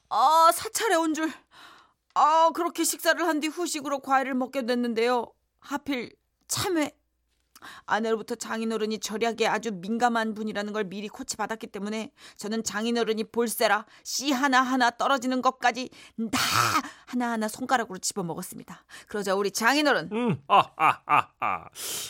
아, 0.09 0.51
사찰에 0.53 0.95
온 0.95 1.13
줄. 1.13 1.31
아, 2.13 2.51
그렇게 2.53 2.83
식사를 2.83 3.25
한 3.25 3.39
뒤 3.39 3.47
후식으로 3.47 3.99
과일을 3.99 4.33
먹게 4.35 4.65
됐는데요. 4.65 5.31
하필 5.59 6.11
참외. 6.47 6.91
아내로부터 7.85 8.33
장인어른이 8.33 8.99
절약에 8.99 9.45
아주 9.47 9.71
민감한 9.71 10.33
분이라는 10.33 10.73
걸 10.73 10.83
미리 10.85 11.07
코치받았기 11.07 11.67
때문에 11.67 12.11
저는 12.35 12.63
장인어른이 12.63 13.25
볼세라 13.25 13.85
씨 14.03 14.31
하나하나 14.31 14.89
떨어지는 14.89 15.43
것까지 15.43 15.89
다 16.31 16.39
하나하나 17.05 17.47
손가락으로 17.47 17.99
집어 17.99 18.23
먹었습니다. 18.23 18.83
그러자 19.07 19.35
우리 19.35 19.51
장인어른 19.51 20.09
음, 20.11 20.41
아, 20.47 20.63
아, 20.75 21.01
아, 21.05 21.27
아. 21.39 21.65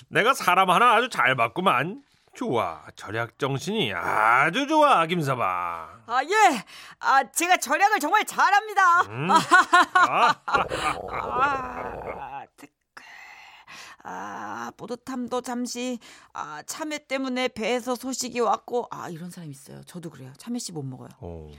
내가 0.08 0.34
사람 0.34 0.70
하나 0.70 0.94
아주 0.96 1.10
잘 1.10 1.36
봤구만. 1.36 2.02
좋아. 2.34 2.82
절약 2.96 3.38
정신이 3.38 3.94
아주 3.94 4.66
좋아 4.68 5.06
김사바 5.06 6.04
아 6.08 6.22
예 6.24 6.66
아 7.00 7.24
제가 7.32 7.58
절약을 7.58 8.00
정말 8.00 8.26
잘합니다. 8.26 9.02
음. 9.04 9.30
아, 9.32 10.36
아, 11.10 12.46
아 14.04 14.72
뿌듯함도 14.78 15.42
잠시 15.42 16.00
아 16.34 16.64
참외 16.66 17.00
때문에 17.08 17.50
배에서 17.50 17.96
소식이 17.96 18.40
왔고 18.40 18.88
아 18.90 19.10
이런 19.10 19.30
사람 19.30 19.52
있어요. 19.52 19.84
저도 19.84 20.10
그래요. 20.10 20.32
참외 20.38 20.58
씨 20.60 20.72
못 20.72 20.84
먹어요. 20.84 21.10
오. 21.22 21.52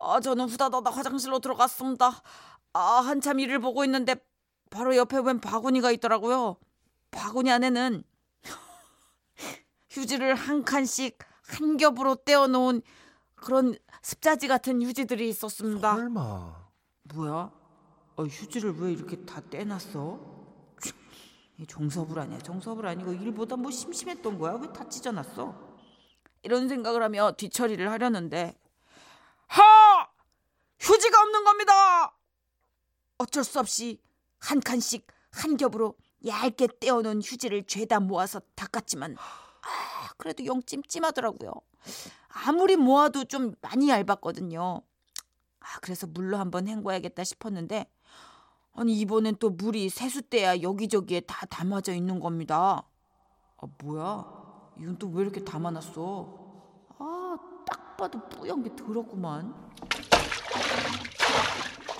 아 0.00 0.20
저는 0.20 0.46
후다다다 0.48 0.90
화장실로 0.90 1.38
들어갔습니다. 1.38 2.10
아 2.74 2.80
한참 2.80 3.40
일을 3.40 3.58
보고 3.60 3.84
있는데 3.84 4.16
바로 4.70 4.96
옆에 4.96 5.18
웬 5.18 5.40
바구니가 5.40 5.90
있더라고요. 5.92 6.56
바구니 7.10 7.50
안에는 7.50 8.04
휴지를 9.90 10.34
한 10.34 10.64
칸씩 10.64 11.18
한 11.42 11.76
겹으로 11.76 12.14
떼어 12.16 12.46
놓은 12.46 12.82
그런 13.34 13.74
습자지 14.02 14.48
같은 14.48 14.82
휴지들이 14.82 15.28
있었습니다. 15.28 15.96
설마. 15.96 16.68
뭐야? 17.14 17.50
어, 18.16 18.24
휴지를 18.24 18.74
왜 18.80 18.92
이렇게 18.92 19.16
다 19.24 19.40
떼놨어? 19.40 20.36
정서불 21.66 22.18
아니야. 22.20 22.38
정서불 22.38 22.86
아니고 22.86 23.12
일보다 23.12 23.56
뭐 23.56 23.70
심심했던 23.70 24.38
거야. 24.38 24.54
왜 24.54 24.72
다 24.72 24.88
찢어놨어? 24.88 25.68
이런 26.42 26.68
생각을 26.68 27.02
하며 27.02 27.32
뒤처리를 27.32 27.90
하려는데 27.90 28.56
하! 29.48 30.08
휴지가 30.78 31.20
없는 31.20 31.44
겁니다. 31.44 32.16
어쩔 33.18 33.42
수 33.42 33.58
없이 33.58 34.00
한 34.38 34.60
칸씩 34.60 35.06
한 35.32 35.56
겹으로 35.56 35.96
얇게 36.24 36.68
떼어놓은 36.80 37.22
휴지를 37.22 37.64
죄다 37.66 37.98
모아서 37.98 38.40
닦았지만 38.54 39.16
그래도 40.18 40.44
영 40.44 40.62
찜찜하더라고요. 40.62 41.52
아무리 42.28 42.76
모아도 42.76 43.24
좀 43.24 43.54
많이 43.62 43.88
얇았거든요. 43.88 44.82
아, 45.60 45.78
그래서 45.80 46.06
물로 46.06 46.36
한번 46.36 46.68
헹궈야겠다 46.68 47.24
싶었는데 47.24 47.86
아니 48.74 48.98
이번엔 49.00 49.36
또 49.38 49.50
물이 49.50 49.88
세숫대야 49.88 50.60
여기저기에 50.62 51.20
다 51.20 51.46
담아져 51.46 51.94
있는 51.94 52.20
겁니다. 52.20 52.82
아, 53.56 53.66
뭐야? 53.82 54.24
이건 54.78 54.98
또 54.98 55.08
왜 55.08 55.22
이렇게 55.22 55.42
담아놨어? 55.44 56.38
아, 56.98 57.36
딱 57.66 57.96
봐도 57.96 58.20
뿌연 58.28 58.62
게 58.62 58.74
더럽구만. 58.76 59.54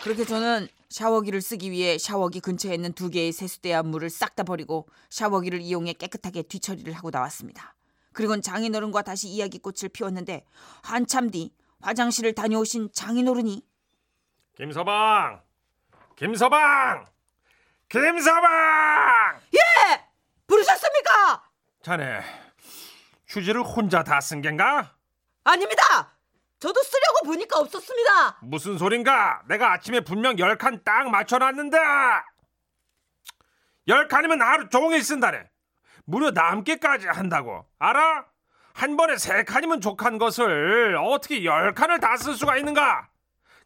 그렇게 0.02 0.24
저는 0.24 0.68
샤워기를 0.90 1.42
쓰기 1.42 1.70
위해 1.70 1.98
샤워기 1.98 2.40
근처에 2.40 2.74
있는 2.74 2.92
두 2.92 3.10
개의 3.10 3.32
세숫대야 3.32 3.82
물을 3.82 4.08
싹 4.10 4.36
다 4.36 4.44
버리고 4.44 4.86
샤워기를 5.10 5.60
이용해 5.60 5.94
깨끗하게 5.94 6.42
뒤처리를 6.42 6.92
하고 6.92 7.10
나왔습니다. 7.10 7.74
그리고 8.18 8.40
장인어른과 8.40 9.02
다시 9.02 9.28
이야기꽃을 9.28 9.90
피웠는데 9.92 10.44
한참 10.82 11.30
뒤 11.30 11.54
화장실을 11.80 12.34
다녀오신 12.34 12.90
장인어른이 12.92 13.64
김서방! 14.56 15.40
김서방! 16.16 17.06
김서방! 17.88 19.40
예! 19.54 19.60
부르셨습니까? 20.48 21.48
자네 21.80 22.20
휴지를 23.28 23.62
혼자 23.62 24.02
다 24.02 24.18
쓴 24.20 24.42
겐가? 24.42 24.96
아닙니다! 25.44 25.82
저도 26.58 26.82
쓰려고 26.82 27.24
보니까 27.24 27.60
없었습니다! 27.60 28.38
무슨 28.42 28.78
소린가? 28.78 29.42
내가 29.46 29.74
아침에 29.74 30.00
분명 30.00 30.36
열 30.40 30.58
칸 30.58 30.82
딱 30.82 31.08
맞춰놨는데! 31.08 31.78
열 33.86 34.08
칸이면 34.08 34.42
하루 34.42 34.68
종일 34.70 35.04
쓴다네! 35.04 35.48
무려 36.08 36.30
남게까지 36.30 37.06
한다고. 37.08 37.66
알아? 37.78 38.24
한 38.72 38.96
번에 38.96 39.18
세 39.18 39.44
칸이면 39.44 39.82
족한 39.82 40.16
것을 40.16 40.96
어떻게 40.96 41.44
열 41.44 41.74
칸을 41.74 42.00
다 42.00 42.16
쓸 42.16 42.32
수가 42.34 42.56
있는가? 42.56 43.08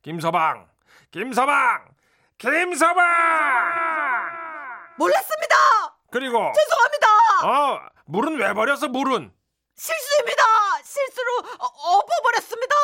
김서방, 0.02 0.66
김서방, 1.12 1.84
김서방! 2.38 3.04
몰랐습니다. 4.98 5.54
그리고 6.10 6.52
죄송합니다. 6.52 7.06
어, 7.44 7.80
물은 8.06 8.36
왜 8.40 8.52
버렸어? 8.52 8.88
물은 8.88 9.32
실수입니다. 9.76 10.42
실수로 10.82 11.38
어, 11.60 11.66
엎어버렸습니다. 11.98 12.74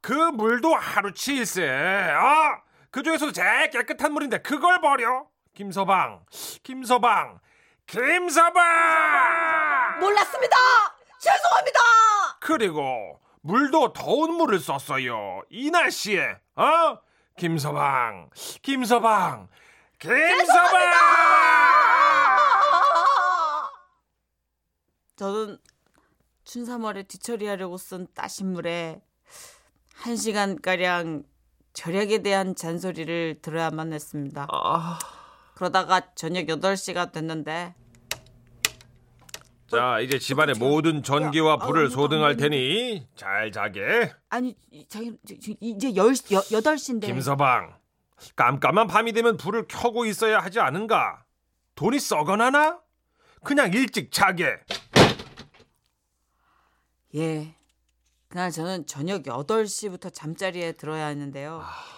그 0.00 0.12
물도 0.12 0.76
하루치일세. 0.76 1.68
어, 2.12 2.62
그 2.92 3.02
중에서도 3.02 3.32
제일 3.32 3.70
깨끗한 3.70 4.12
물인데 4.12 4.42
그걸 4.42 4.80
버려? 4.80 5.26
김서방, 5.54 6.20
김서방, 6.62 7.40
김사방! 7.88 8.60
몰랐습니다! 9.98 10.56
죄송합니다! 11.18 11.80
그리고 12.38 13.18
물도 13.40 13.94
더운 13.94 14.34
물을 14.34 14.58
썼어요. 14.58 15.42
이 15.48 15.70
날씨에, 15.70 16.36
어? 16.56 16.98
김서방, 17.38 18.28
김서방, 18.60 19.48
김서방! 19.98 20.92
저는 25.16 25.58
춘삼월에 26.44 27.04
뒤처리하려고 27.04 27.78
쓴 27.78 28.06
따신물에 28.14 29.00
한 29.94 30.16
시간가량 30.16 31.22
절약에 31.72 32.18
대한 32.18 32.54
잔소리를 32.54 33.40
들어야만 33.40 33.94
했습니다. 33.94 34.46
아... 34.52 34.98
그러다가 35.58 36.14
저녁 36.14 36.46
8시가 36.46 37.10
됐는데. 37.10 37.74
자 39.66 39.98
이제 39.98 40.16
집안의 40.16 40.54
모든 40.54 41.02
전기와 41.02 41.54
아, 41.54 41.56
불을 41.56 41.86
어, 41.86 41.88
소등할 41.88 42.30
어, 42.30 42.32
어, 42.32 42.36
테니 42.36 43.08
잘 43.16 43.50
자게. 43.50 44.12
아니 44.28 44.56
자기 44.88 45.18
이제 45.60 45.96
열, 45.96 46.10
여, 46.10 46.12
8시인데. 46.12 47.06
김서방 47.06 47.76
깜깜한 48.36 48.86
밤이 48.86 49.12
되면 49.12 49.36
불을 49.36 49.66
켜고 49.66 50.06
있어야 50.06 50.38
하지 50.38 50.60
않은가? 50.60 51.24
돈이 51.74 51.98
썩어나나? 51.98 52.78
그냥 53.42 53.72
일찍 53.72 54.12
자게. 54.12 54.60
예. 57.16 57.52
그날 58.28 58.52
저는 58.52 58.86
저녁 58.86 59.24
8시부터 59.24 60.14
잠자리에 60.14 60.72
들어야 60.72 61.06
하는데요. 61.06 61.62
아... 61.64 61.97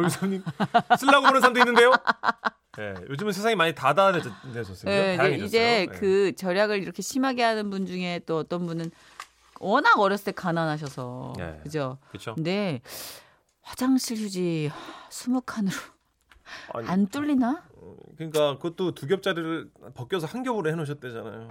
교수님 0.00 0.42
쓰려고 0.98 1.26
보는 1.26 1.40
사람도 1.40 1.60
있는데요. 1.60 1.92
예, 2.78 2.94
요즘은 3.10 3.32
세상이 3.32 3.54
많이. 3.54 3.74
예, 4.90 5.12
이제, 5.12 5.16
다양해졌어요. 5.16 5.46
이제 5.46 5.60
예. 5.82 5.86
그 5.86 6.34
절약을 6.34 6.82
이렇게 6.82 7.02
심하게 7.02 7.42
하는 7.42 7.68
분 7.68 7.86
중에 7.86 8.20
또 8.24 8.38
어떤 8.38 8.66
분은 8.66 8.90
워낙 9.60 9.98
어렸을 9.98 10.26
때 10.26 10.32
가난하셔서 10.32 11.34
예. 11.38 11.60
그죠. 11.62 11.98
그렇죠. 12.08 12.34
근데 12.34 12.80
화장실 13.60 14.16
휴지 14.16 14.70
20칸으로 15.10 15.74
아니, 16.74 16.88
안 16.88 17.06
뚫리나? 17.06 17.62
그러니까 18.16 18.56
그것도 18.56 18.94
두 18.94 19.06
겹짜리를 19.06 19.70
벗겨서 19.94 20.26
한 20.26 20.42
겹으로 20.42 20.70
해놓으셨대잖아요. 20.70 21.48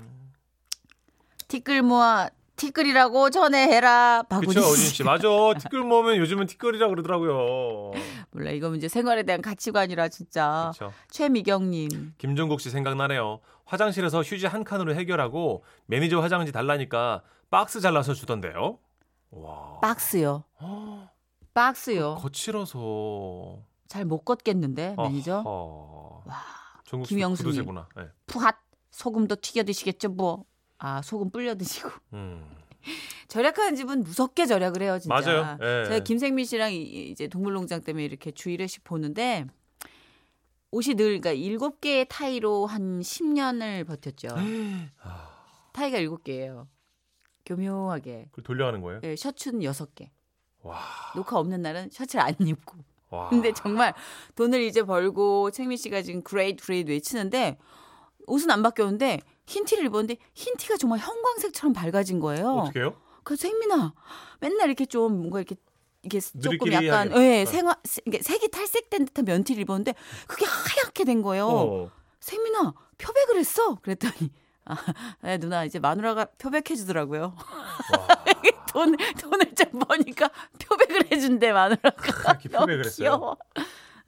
티끌 1.47 1.81
모아 1.81 2.29
티끌이라고 2.55 3.29
전해해라. 3.29 4.23
박우진 4.29 4.61
오진 4.61 4.85
씨. 4.85 4.95
씨. 4.97 5.03
맞아. 5.03 5.27
티끌 5.59 5.81
모으면 5.81 6.17
요즘은 6.17 6.47
티끌이라 6.47 6.87
그러더라고요. 6.89 7.91
몰라 8.31 8.51
이거 8.51 8.73
이제 8.75 8.87
생활에 8.87 9.23
대한 9.23 9.41
가치관이라 9.41 10.09
진짜. 10.09 10.71
그렇죠. 10.77 10.93
최미경님. 11.09 12.13
김종국 12.17 12.61
씨 12.61 12.69
생각나네요. 12.69 13.39
화장실에서 13.65 14.21
휴지 14.21 14.45
한 14.47 14.63
칸으로 14.63 14.93
해결하고 14.95 15.63
매니저 15.87 16.19
화장지 16.19 16.51
달라니까 16.51 17.23
박스 17.49 17.79
잘라서 17.81 18.13
주던데요. 18.13 18.77
와. 19.31 19.79
박스요. 19.81 20.43
어, 20.59 21.09
박스요. 21.53 22.15
거칠어서. 22.15 23.59
잘 23.87 24.05
못 24.05 24.23
걷겠는데 24.23 24.95
매니저. 24.97 25.39
어허. 25.45 26.23
와. 26.25 26.37
김영수님. 27.05 27.65
네. 27.97 28.03
푸핫 28.27 28.55
소금도 28.91 29.37
튀겨 29.37 29.63
드시겠죠 29.63 30.09
뭐. 30.09 30.45
아 30.83 31.01
소금 31.03 31.29
불려 31.29 31.55
드시고. 31.55 31.89
음. 32.13 32.43
절약하는 33.27 33.75
집은 33.75 34.03
무섭게 34.03 34.47
절약을 34.47 34.81
해요 34.81 34.97
진짜. 34.99 35.13
맞아요. 35.13 35.57
예. 35.61 35.85
제가 35.85 35.99
김생민 35.99 36.43
씨랑 36.45 36.73
이- 36.73 37.09
이제 37.11 37.27
동물농장 37.27 37.81
때문에 37.81 38.03
이렇게 38.03 38.31
주 38.31 38.49
1회씩 38.49 38.83
보는데 38.83 39.45
옷이 40.71 40.95
늘 40.95 41.05
그러니까 41.21 41.31
일곱 41.33 41.79
개의 41.81 42.07
타이로 42.09 42.65
한 42.65 42.99
10년을 43.01 43.85
버텼죠. 43.85 44.29
아, 45.03 45.29
타이가 45.73 45.99
일곱 45.99 46.23
개예요. 46.23 46.67
교묘하게. 47.45 48.27
그걸 48.31 48.43
돌려가는 48.43 48.81
거예요? 48.81 49.01
예, 49.03 49.15
셔츠는 49.15 49.63
여섯 49.63 49.93
개. 49.93 50.11
와. 50.63 50.79
녹화 51.15 51.37
없는 51.37 51.61
날은 51.61 51.89
셔츠를 51.91 52.23
안 52.23 52.33
입고. 52.39 52.77
와. 53.11 53.29
근데 53.29 53.53
정말 53.53 53.93
돈을 54.35 54.61
이제 54.63 54.81
벌고 54.83 55.51
생민 55.51 55.77
씨가 55.77 56.01
지금 56.01 56.21
Great 56.23 56.65
Great 56.65 56.89
외치는데 56.89 57.57
옷은 58.27 58.49
안 58.49 58.63
바뀌었는데 58.63 59.19
흰 59.47 59.65
티를 59.65 59.85
입었는데 59.85 60.17
흰 60.33 60.55
티가 60.57 60.77
정말 60.77 60.99
형광색처럼 60.99 61.73
밝아진 61.73 62.19
거예요. 62.19 62.47
어떻게요? 62.63 62.95
그래서 63.23 63.47
혜민아 63.47 63.93
맨날 64.39 64.67
이렇게 64.67 64.85
좀 64.85 65.17
뭔가 65.17 65.39
이렇게 65.39 65.55
이게 66.03 66.19
조금 66.19 66.71
약간. 66.73 67.11
예, 67.17 67.43
어. 67.43 67.45
생화 67.45 67.75
이게 68.05 68.21
색이 68.21 68.49
탈색된 68.49 69.05
듯한 69.05 69.25
면티를 69.25 69.61
입었는데 69.63 69.93
그게 70.27 70.45
하얗게 70.45 71.03
된 71.03 71.21
거예요. 71.21 71.47
어. 71.47 71.91
세민아 72.19 72.73
표백을 72.97 73.37
했어? 73.37 73.75
그랬더니 73.75 74.31
아, 74.65 74.75
네, 75.21 75.37
누나 75.37 75.63
이제 75.65 75.79
마누라가 75.79 76.25
표백해 76.37 76.75
주더라고요. 76.75 77.35
돈 78.71 78.95
돈을 79.19 79.53
좀 79.55 79.79
버니까 79.79 80.29
표백을 80.59 81.11
해준대 81.11 81.51
마누라가. 81.51 82.37
표백을 82.37 82.85
했어요? 82.85 82.95
귀여워. 82.95 83.37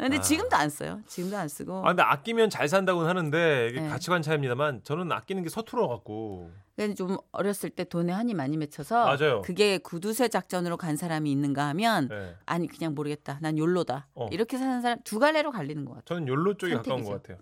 근데 0.03 0.17
아. 0.17 0.21
지금도 0.21 0.55
안 0.55 0.69
써요. 0.69 1.01
지금도 1.07 1.37
안 1.37 1.47
쓰고. 1.47 1.79
아 1.79 1.87
근데 1.87 2.03
아끼면 2.03 2.49
잘 2.49 2.67
산다고는 2.67 3.09
하는데 3.09 3.67
이게 3.71 3.81
네. 3.81 3.87
가치관 3.87 4.21
차이입니다만 4.21 4.81
저는 4.83 5.11
아끼는 5.11 5.43
게 5.43 5.49
서툴어 5.49 5.87
갖고 5.87 6.51
근데 6.75 6.93
좀 6.93 7.17
어렸을 7.31 7.69
때 7.69 7.83
돈에 7.83 8.11
한이 8.11 8.33
많이 8.33 8.57
맺혀서 8.57 9.05
맞아요. 9.05 9.41
그게 9.43 9.77
구두쇠 9.77 10.27
작전으로 10.27 10.75
간 10.75 10.97
사람이 10.97 11.31
있는가 11.31 11.67
하면 11.69 12.09
네. 12.09 12.35
아니 12.45 12.67
그냥 12.67 12.95
모르겠다. 12.95 13.37
난 13.41 13.57
욜로다. 13.57 14.07
어. 14.15 14.27
이렇게 14.31 14.57
사는 14.57 14.81
사람 14.81 14.99
두 15.03 15.19
갈래로 15.19 15.51
갈리는 15.51 15.85
것 15.85 15.91
같아요. 15.91 16.03
저는 16.05 16.27
욜로 16.27 16.55
쪽이 16.55 16.73
가까운 16.73 17.03
선택이죠. 17.03 17.11
것 17.11 17.23
같아요. 17.23 17.37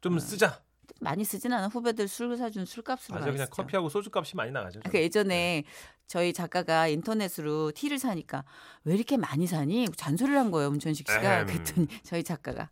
좀 0.00 0.18
쓰자. 0.18 0.60
많이 1.00 1.24
쓰진 1.24 1.52
않아. 1.52 1.68
후배들 1.68 2.08
술 2.08 2.36
사준 2.36 2.64
술값으로 2.64 3.14
맞아 3.14 3.26
많이 3.26 3.32
그냥 3.36 3.46
쓰죠. 3.46 3.56
커피하고 3.56 3.88
소주 3.88 4.10
값이 4.12 4.36
많이 4.36 4.50
나가죠. 4.52 4.80
그 4.90 4.98
예전에 4.98 5.64
저희 6.06 6.32
작가가 6.32 6.86
인터넷으로 6.86 7.72
티를 7.72 7.98
사니까 7.98 8.44
왜 8.84 8.94
이렇게 8.94 9.16
많이 9.16 9.46
사니? 9.46 9.88
잔소리를 9.96 10.38
한 10.38 10.50
거예요, 10.50 10.70
문천식 10.70 11.08
씨가. 11.10 11.34
에헴. 11.38 11.46
그랬더니 11.46 11.86
저희 12.04 12.22
작가가 12.22 12.68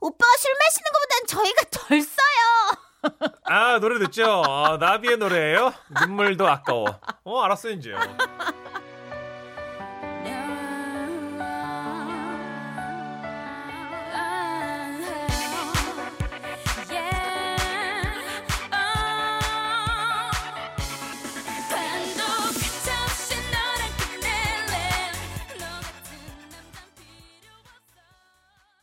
오빠가 0.00 0.30
술 0.38 0.52
마시는 0.60 0.90
것보단 0.92 1.26
저희가 1.26 1.62
덜 1.70 2.00
써요. 2.02 3.32
아 3.44 3.78
노래 3.78 3.98
듣죠? 4.00 4.42
아, 4.44 4.76
나비의 4.78 5.18
노래예요. 5.18 5.72
눈물도 6.00 6.48
아까워. 6.48 6.86
어 7.24 7.40
알았어요 7.42 7.72
이제. 7.74 7.92